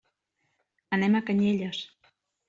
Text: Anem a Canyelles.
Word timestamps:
Anem 0.97 1.17
a 1.19 1.21
Canyelles. 1.27 1.83